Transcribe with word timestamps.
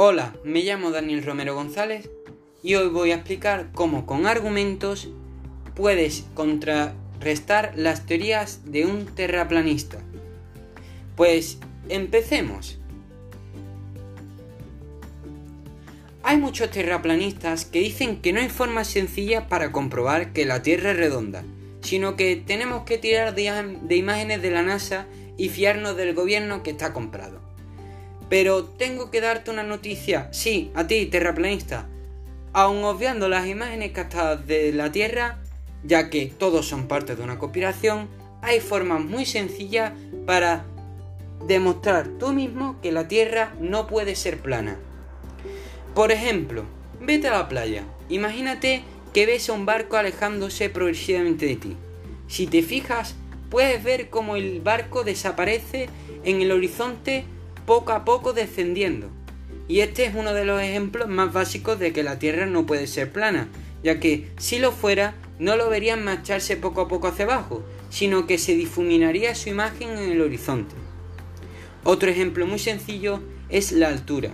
Hola, 0.00 0.32
me 0.44 0.62
llamo 0.62 0.92
Daniel 0.92 1.24
Romero 1.24 1.56
González 1.56 2.08
y 2.62 2.76
hoy 2.76 2.86
voy 2.86 3.10
a 3.10 3.16
explicar 3.16 3.70
cómo 3.74 4.06
con 4.06 4.28
argumentos 4.28 5.08
puedes 5.74 6.24
contrarrestar 6.34 7.72
las 7.74 8.06
teorías 8.06 8.60
de 8.64 8.86
un 8.86 9.06
terraplanista. 9.06 9.98
Pues 11.16 11.58
empecemos. 11.88 12.78
Hay 16.22 16.36
muchos 16.36 16.70
terraplanistas 16.70 17.64
que 17.64 17.80
dicen 17.80 18.22
que 18.22 18.32
no 18.32 18.38
hay 18.38 18.50
forma 18.50 18.84
sencilla 18.84 19.48
para 19.48 19.72
comprobar 19.72 20.32
que 20.32 20.46
la 20.46 20.62
Tierra 20.62 20.92
es 20.92 20.96
redonda, 20.96 21.42
sino 21.80 22.14
que 22.14 22.36
tenemos 22.36 22.84
que 22.84 22.98
tirar 22.98 23.34
de, 23.34 23.96
imágenes 23.96 24.42
de 24.42 24.50
la 24.52 24.62
NASA 24.62 25.08
y 25.36 25.48
fiarnos 25.48 25.96
del 25.96 26.14
gobierno 26.14 26.62
que 26.62 26.70
está 26.70 26.92
comprado. 26.92 27.47
Pero 28.28 28.64
tengo 28.64 29.10
que 29.10 29.20
darte 29.20 29.50
una 29.50 29.62
noticia, 29.62 30.28
sí, 30.32 30.70
a 30.74 30.86
ti, 30.86 31.06
terraplanista. 31.06 31.86
Aun 32.52 32.84
obviando 32.84 33.28
las 33.28 33.46
imágenes 33.46 33.92
captadas 33.92 34.46
de 34.46 34.72
la 34.72 34.92
Tierra, 34.92 35.38
ya 35.84 36.10
que 36.10 36.26
todos 36.26 36.66
son 36.66 36.88
parte 36.88 37.16
de 37.16 37.22
una 37.22 37.38
conspiración, 37.38 38.08
hay 38.42 38.60
formas 38.60 39.00
muy 39.00 39.24
sencillas 39.24 39.92
para 40.26 40.64
demostrar 41.46 42.08
tú 42.18 42.32
mismo 42.32 42.80
que 42.82 42.92
la 42.92 43.08
Tierra 43.08 43.54
no 43.60 43.86
puede 43.86 44.14
ser 44.14 44.38
plana. 44.38 44.78
Por 45.94 46.12
ejemplo, 46.12 46.64
vete 47.00 47.28
a 47.28 47.32
la 47.32 47.48
playa. 47.48 47.84
Imagínate 48.08 48.82
que 49.12 49.26
ves 49.26 49.48
a 49.48 49.52
un 49.52 49.66
barco 49.66 49.96
alejándose 49.96 50.68
progresivamente 50.68 51.46
de 51.46 51.56
ti. 51.56 51.76
Si 52.26 52.46
te 52.46 52.62
fijas, 52.62 53.14
puedes 53.50 53.82
ver 53.82 54.10
cómo 54.10 54.36
el 54.36 54.60
barco 54.60 55.04
desaparece 55.04 55.88
en 56.24 56.42
el 56.42 56.52
horizonte 56.52 57.24
poco 57.68 57.92
a 57.92 58.02
poco 58.06 58.32
descendiendo. 58.32 59.10
Y 59.68 59.80
este 59.80 60.06
es 60.06 60.14
uno 60.14 60.32
de 60.32 60.46
los 60.46 60.58
ejemplos 60.62 61.06
más 61.06 61.34
básicos 61.34 61.78
de 61.78 61.92
que 61.92 62.02
la 62.02 62.18
Tierra 62.18 62.46
no 62.46 62.64
puede 62.64 62.86
ser 62.86 63.12
plana, 63.12 63.46
ya 63.84 64.00
que 64.00 64.30
si 64.38 64.58
lo 64.58 64.72
fuera, 64.72 65.14
no 65.38 65.54
lo 65.54 65.68
verían 65.68 66.02
marcharse 66.02 66.56
poco 66.56 66.80
a 66.80 66.88
poco 66.88 67.08
hacia 67.08 67.26
abajo, 67.26 67.62
sino 67.90 68.26
que 68.26 68.38
se 68.38 68.54
difuminaría 68.54 69.34
su 69.34 69.50
imagen 69.50 69.90
en 69.90 70.10
el 70.10 70.22
horizonte. 70.22 70.74
Otro 71.84 72.08
ejemplo 72.08 72.46
muy 72.46 72.58
sencillo 72.58 73.20
es 73.50 73.72
la 73.72 73.88
altura. 73.88 74.30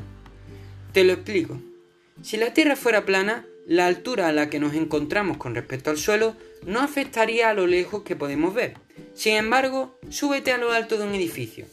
Te 0.92 1.02
lo 1.02 1.12
explico. 1.12 1.60
Si 2.22 2.36
la 2.36 2.54
Tierra 2.54 2.76
fuera 2.76 3.04
plana, 3.04 3.46
la 3.66 3.88
altura 3.88 4.28
a 4.28 4.32
la 4.32 4.48
que 4.48 4.60
nos 4.60 4.74
encontramos 4.74 5.38
con 5.38 5.56
respecto 5.56 5.90
al 5.90 5.98
suelo 5.98 6.36
no 6.64 6.78
afectaría 6.78 7.50
a 7.50 7.54
lo 7.54 7.66
lejos 7.66 8.04
que 8.04 8.14
podemos 8.14 8.54
ver. 8.54 8.74
Sin 9.12 9.34
embargo, 9.34 9.98
súbete 10.08 10.52
a 10.52 10.58
lo 10.58 10.70
alto 10.70 10.98
de 10.98 11.04
un 11.08 11.16
edificio 11.16 11.66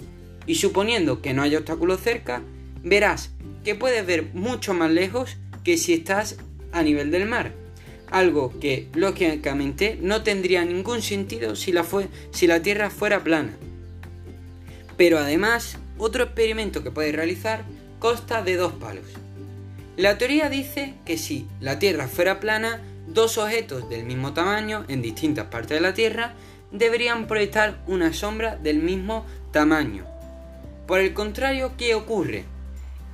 y 0.45 0.55
suponiendo 0.55 1.21
que 1.21 1.33
no 1.33 1.41
haya 1.41 1.59
obstáculos 1.59 2.01
cerca, 2.01 2.41
verás 2.83 3.31
que 3.63 3.75
puedes 3.75 4.05
ver 4.05 4.33
mucho 4.33 4.73
más 4.73 4.91
lejos 4.91 5.37
que 5.63 5.77
si 5.77 5.93
estás 5.93 6.37
a 6.71 6.83
nivel 6.83 7.11
del 7.11 7.27
mar. 7.27 7.53
Algo 8.09 8.59
que, 8.59 8.89
lógicamente, 8.93 9.97
no 10.01 10.23
tendría 10.23 10.65
ningún 10.65 11.01
sentido 11.01 11.55
si 11.55 11.71
la, 11.71 11.85
si 12.31 12.47
la 12.47 12.61
Tierra 12.61 12.89
fuera 12.89 13.23
plana. 13.23 13.53
Pero 14.97 15.17
además, 15.17 15.77
otro 15.97 16.25
experimento 16.25 16.83
que 16.83 16.91
puedes 16.91 17.15
realizar 17.15 17.63
consta 17.99 18.41
de 18.41 18.55
dos 18.55 18.73
palos. 18.73 19.05
La 19.95 20.17
teoría 20.17 20.49
dice 20.49 20.95
que 21.05 21.17
si 21.17 21.47
la 21.59 21.79
Tierra 21.79 22.07
fuera 22.07 22.39
plana, 22.39 22.81
dos 23.07 23.37
objetos 23.37 23.89
del 23.89 24.03
mismo 24.03 24.33
tamaño 24.33 24.83
en 24.87 25.01
distintas 25.01 25.45
partes 25.45 25.77
de 25.77 25.81
la 25.81 25.93
Tierra 25.93 26.33
deberían 26.71 27.27
proyectar 27.27 27.81
una 27.87 28.11
sombra 28.13 28.55
del 28.55 28.79
mismo 28.79 29.25
tamaño. 29.51 30.10
Por 30.91 30.99
el 30.99 31.13
contrario, 31.13 31.71
¿qué 31.77 31.95
ocurre? 31.95 32.43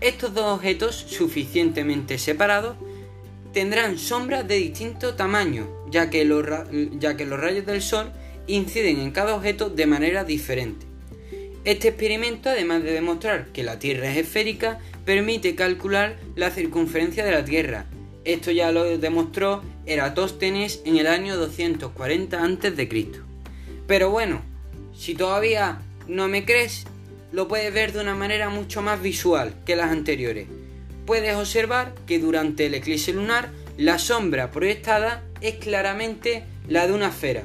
Estos 0.01 0.33
dos 0.33 0.45
objetos 0.45 0.95
suficientemente 0.95 2.17
separados 2.17 2.75
tendrán 3.53 3.99
sombras 3.99 4.47
de 4.47 4.55
distinto 4.55 5.13
tamaño, 5.13 5.67
ya 5.87 6.09
que, 6.09 6.25
los, 6.25 6.43
rayos 6.43 7.65
del 7.67 7.83
Sol 7.83 8.11
inciden 8.47 8.99
en 8.99 9.11
cada 9.11 9.35
objeto 9.35 9.69
de 9.69 9.85
manera 9.85 10.23
diferente. 10.23 10.87
Este 11.65 11.89
experimento, 11.89 12.49
además 12.49 12.81
de 12.81 12.93
demostrar 12.93 13.49
que 13.49 13.61
la 13.61 13.77
Tierra 13.77 14.09
es 14.09 14.17
esférica, 14.17 14.79
permite 15.05 15.53
calcular 15.53 16.17
la 16.35 16.49
circunferencia 16.49 17.23
de 17.23 17.31
la 17.31 17.45
Tierra. 17.45 17.85
Esto 18.25 18.49
ya 18.49 18.71
lo 18.71 18.97
demostró 18.97 19.61
Eratóstenes 19.85 20.81
en 20.83 20.97
el 20.97 21.05
año 21.05 21.37
240 21.37 22.43
a.C. 22.43 23.11
Pero 23.85 24.09
bueno, 24.09 24.41
si 24.95 25.13
todavía 25.13 25.83
no 26.07 26.27
me 26.27 26.43
crees, 26.43 26.87
lo 27.37 27.47
puedes 27.47 27.71
ver 27.71 27.93
de 27.93 27.99
una 27.99 28.15
manera 28.15 28.49
mucho 28.49 28.81
más 28.81 28.99
visual 28.99 29.53
que 29.63 29.75
las 29.75 29.91
anteriores. 29.91 30.47
Puedes 31.05 31.35
observar 31.35 31.93
que 32.07 32.17
durante 32.17 32.65
el 32.65 32.73
eclipse 32.73 33.13
lunar 33.13 33.51
la 33.77 33.99
sombra 33.99 34.49
proyectada 34.49 35.23
es 35.39 35.53
claramente 35.57 36.45
la 36.67 36.87
de 36.87 36.93
una 36.93 37.09
esfera. 37.09 37.43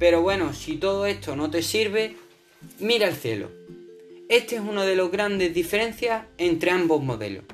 Pero 0.00 0.20
bueno, 0.20 0.52
si 0.52 0.78
todo 0.78 1.06
esto 1.06 1.36
no 1.36 1.48
te 1.48 1.62
sirve, 1.62 2.16
mira 2.80 3.06
el 3.06 3.14
cielo. 3.14 3.52
Este 4.28 4.56
es 4.56 4.62
una 4.62 4.84
de 4.84 4.96
las 4.96 5.12
grandes 5.12 5.54
diferencias 5.54 6.24
entre 6.36 6.72
ambos 6.72 7.00
modelos. 7.00 7.44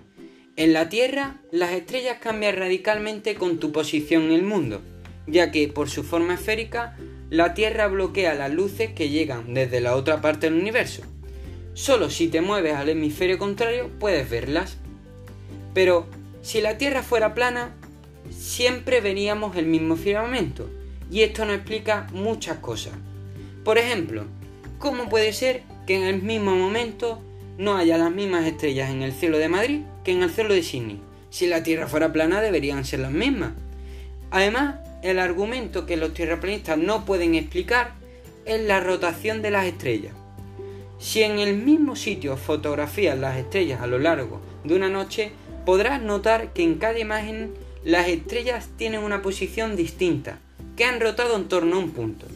En 0.57 0.73
la 0.73 0.89
Tierra, 0.89 1.43
las 1.53 1.73
estrellas 1.73 2.17
cambian 2.23 2.57
radicalmente 2.57 3.35
con 3.35 3.59
tu 3.59 3.71
posición 3.71 4.23
en 4.23 4.33
el 4.33 4.45
mundo, 4.45 4.81
ya 5.27 5.51
que 5.51 5.69
por 5.69 5.91
su 5.91 6.05
forma 6.05 6.37
esférica, 6.37 6.97
la 7.29 7.53
Tierra 7.53 7.87
bloquea 7.87 8.33
las 8.33 8.51
luces 8.51 8.93
que 8.95 9.11
llegan 9.11 9.53
desde 9.53 9.83
la 9.83 9.95
otra 9.95 10.23
parte 10.23 10.49
del 10.49 10.59
universo. 10.59 11.03
Solo 11.77 12.09
si 12.09 12.29
te 12.29 12.41
mueves 12.41 12.75
al 12.75 12.89
hemisferio 12.89 13.39
contrario 13.39 13.91
puedes 14.01 14.31
verlas. 14.31 14.79
Pero 15.75 16.07
si 16.41 16.63
la 16.63 16.79
Tierra 16.79 17.03
fuera 17.03 17.35
plana, 17.35 17.75
siempre 18.31 19.03
veríamos 19.03 19.55
el 19.57 19.67
mismo 19.67 19.97
firmamento, 19.97 20.71
y 21.11 21.21
esto 21.21 21.45
nos 21.45 21.57
explica 21.57 22.07
muchas 22.15 22.57
cosas. 22.61 22.95
Por 23.63 23.77
ejemplo, 23.77 24.25
¿cómo 24.79 25.11
puede 25.11 25.35
ser 25.35 25.65
que 25.87 25.97
en 25.97 26.05
el 26.05 26.23
mismo 26.23 26.57
momento 26.57 27.21
no 27.59 27.77
haya 27.77 27.99
las 27.99 28.11
mismas 28.11 28.47
estrellas 28.47 28.89
en 28.89 29.03
el 29.03 29.13
cielo 29.13 29.37
de 29.37 29.51
Madrid 29.51 29.81
que 30.03 30.13
en 30.13 30.23
el 30.23 30.31
cielo 30.31 30.55
de 30.55 30.63
Sydney? 30.63 30.99
Si 31.29 31.47
la 31.47 31.63
Tierra 31.63 31.89
fuera 31.89 32.11
plana 32.11 32.41
deberían 32.41 32.87
ser 32.87 33.01
las 33.01 33.13
mismas. 33.13 33.53
Además, 34.31 34.77
el 35.03 35.19
argumento 35.19 35.85
que 35.85 35.99
los 35.99 36.15
tierraplanistas 36.15 36.79
no 36.79 37.05
pueden 37.05 37.35
explicar 37.35 37.93
es 38.47 38.63
la 38.63 38.81
rotación 38.81 39.43
de 39.43 39.51
las 39.51 39.67
estrellas. 39.67 40.15
Si 40.99 41.23
en 41.23 41.39
el 41.39 41.57
mismo 41.57 41.95
sitio 41.95 42.37
fotografías 42.37 43.19
las 43.19 43.37
estrellas 43.37 43.81
a 43.83 43.87
lo 43.87 43.99
largo 43.99 44.41
de 44.65 44.75
una 44.75 44.89
noche, 44.89 45.31
podrás 45.65 46.01
notar 46.01 46.53
que 46.53 46.63
en 46.63 46.77
cada 46.77 46.99
imagen 46.99 47.53
las 47.85 48.09
estrellas 48.09 48.71
tienen 48.77 49.03
una 49.03 49.23
posición 49.23 49.77
distinta, 49.77 50.39
que 50.77 50.85
han 50.85 51.01
rotado 51.01 51.37
en 51.37 51.49
torno 51.49 51.77
a 51.77 51.81
un 51.81 51.91
punto. 51.91 52.27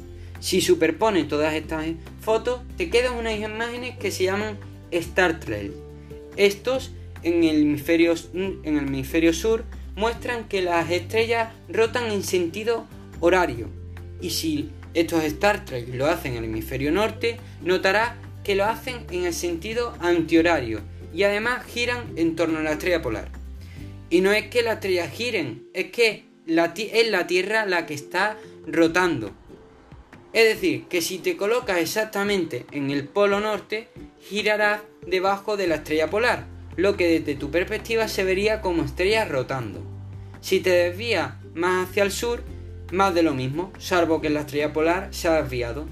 Si 0.41 0.61
superpones 0.61 1.29
todas 1.29 1.55
estas 1.55 1.87
fotos, 2.21 2.61
te 2.77 2.91
quedan 2.91 3.15
unas 3.15 3.39
imágenes 3.39 3.97
que 3.99 4.11
se 4.11 4.25
llaman 4.25 4.59
Star 4.91 5.41
Trails. 5.41 5.75
Estos 6.37 6.93
en 7.23 7.45
el 7.45 7.63
hemisferio, 7.63 8.15
en 8.35 8.61
el 8.65 8.87
hemisferio 8.87 9.33
sur 9.33 9.65
muestran 9.97 10.49
que 10.49 10.63
las 10.63 10.91
estrellas 10.91 11.53
rotan 11.69 12.11
en 12.11 12.23
sentido 12.23 12.87
horario. 13.21 13.69
Y 14.21 14.31
si 14.31 14.71
estos 14.95 15.25
Star 15.25 15.65
Trek 15.65 15.95
lo 15.95 16.07
hacen 16.07 16.33
en 16.33 16.39
el 16.39 16.51
hemisferio 16.51 16.91
norte, 16.91 17.39
notarás 17.63 18.13
que 18.45 18.55
lo 18.55 18.65
hacen 18.65 19.07
en 19.11 19.25
el 19.25 19.35
sentido 19.35 19.95
antihorario 20.01 20.81
y 21.13 21.25
además 21.25 21.65
giran 21.67 22.13
en 22.17 22.37
torno 22.37 22.59
a 22.59 22.63
la 22.63 22.73
estrella 22.73 23.03
polar. 23.03 23.29
Y 24.09 24.21
no 24.21 24.33
es 24.33 24.49
que 24.49 24.63
las 24.63 24.75
estrellas 24.75 25.11
giren, 25.13 25.69
es 25.73 25.91
que 25.91 26.25
la 26.47 26.73
es 26.77 27.11
la 27.11 27.27
Tierra 27.27 27.67
la 27.67 27.87
que 27.87 27.95
está 27.95 28.37
rotando. 28.67 29.33
Es 30.33 30.45
decir, 30.45 30.85
que 30.89 31.03
si 31.03 31.19
te 31.19 31.37
colocas 31.37 31.79
exactamente 31.79 32.65
en 32.73 32.91
el 32.91 33.09
polo 33.09 33.41
norte, 33.41 33.89
girarás 34.21 34.81
debajo 35.07 35.57
de 35.57 35.67
la 35.67 35.77
estrella 35.77 36.09
polar, 36.09 36.47
lo 36.77 36.97
que 36.97 37.21
desde 37.21 37.35
tu 37.35 37.51
perspectiva 37.51 38.09
se 38.09 38.25
vería 38.25 38.61
como 38.61 38.85
estrellas 38.85 39.29
rotando. 39.29 39.83
Si 40.41 40.61
te 40.61 40.71
desvías 40.71 41.35
más 41.55 41.89
hacia 41.89 42.05
el 42.05 42.13
sur, 42.13 42.43
más 42.93 43.15
de 43.15 43.23
lo 43.23 43.35
mismo, 43.35 43.73
salvo 43.79 44.21
que 44.21 44.31
la 44.31 44.41
estrella 44.41 44.73
polar 44.73 45.09
se 45.13 45.29
ha 45.29 45.43
desviado. 45.43 45.87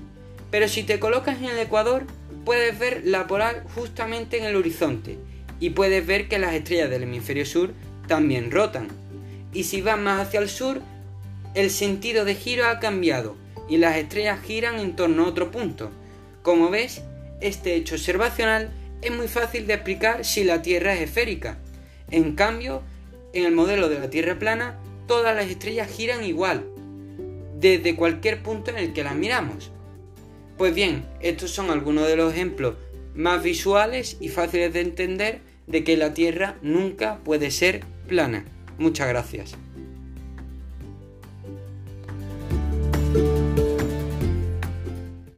Pero 0.50 0.68
si 0.68 0.82
te 0.82 0.98
colocas 0.98 1.38
en 1.38 1.46
el 1.46 1.58
ecuador, 1.58 2.06
puedes 2.44 2.78
ver 2.78 3.02
la 3.04 3.26
polar 3.26 3.64
justamente 3.74 4.38
en 4.38 4.44
el 4.44 4.56
horizonte 4.56 5.18
y 5.60 5.70
puedes 5.70 6.06
ver 6.06 6.28
que 6.28 6.38
las 6.38 6.54
estrellas 6.54 6.90
del 6.90 7.02
hemisferio 7.02 7.44
sur 7.44 7.72
también 8.06 8.50
rotan. 8.50 8.88
Y 9.52 9.64
si 9.64 9.80
vas 9.82 9.98
más 9.98 10.26
hacia 10.26 10.40
el 10.40 10.48
sur, 10.48 10.80
el 11.54 11.70
sentido 11.70 12.24
de 12.24 12.34
giro 12.34 12.66
ha 12.66 12.78
cambiado 12.78 13.36
y 13.68 13.78
las 13.78 13.96
estrellas 13.96 14.40
giran 14.42 14.78
en 14.78 14.96
torno 14.96 15.24
a 15.24 15.28
otro 15.28 15.50
punto. 15.50 15.90
Como 16.42 16.70
ves, 16.70 17.02
este 17.40 17.74
hecho 17.74 17.96
observacional 17.96 18.70
es 19.02 19.12
muy 19.12 19.28
fácil 19.28 19.66
de 19.66 19.74
explicar 19.74 20.24
si 20.24 20.44
la 20.44 20.62
Tierra 20.62 20.94
es 20.94 21.02
esférica. 21.02 21.58
En 22.10 22.34
cambio, 22.34 22.82
en 23.32 23.44
el 23.44 23.52
modelo 23.52 23.88
de 23.88 23.98
la 23.98 24.10
Tierra 24.10 24.38
plana, 24.38 24.78
todas 25.06 25.36
las 25.36 25.46
estrellas 25.46 25.90
giran 25.90 26.24
igual, 26.24 26.64
desde 27.58 27.96
cualquier 27.96 28.42
punto 28.42 28.70
en 28.70 28.78
el 28.78 28.92
que 28.92 29.04
las 29.04 29.14
miramos. 29.14 29.70
Pues 30.58 30.74
bien, 30.74 31.06
estos 31.20 31.52
son 31.52 31.70
algunos 31.70 32.08
de 32.08 32.16
los 32.16 32.32
ejemplos 32.32 32.74
más 33.14 33.44
visuales 33.44 34.16
y 34.20 34.28
fáciles 34.28 34.72
de 34.72 34.80
entender 34.80 35.40
de 35.68 35.84
que 35.84 35.96
la 35.96 36.14
Tierra 36.14 36.56
nunca 36.62 37.20
puede 37.24 37.52
ser 37.52 37.84
plana. 38.08 38.44
Muchas 38.76 39.06
gracias. 39.06 39.56